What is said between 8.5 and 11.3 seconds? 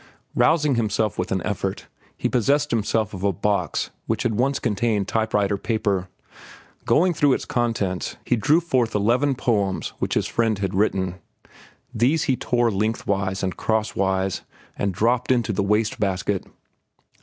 forth eleven poems which his friend had written.